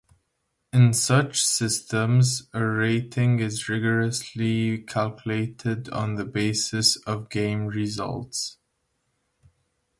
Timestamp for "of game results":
7.03-8.57